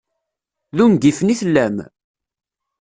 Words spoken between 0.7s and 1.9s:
D ungifen i tellam?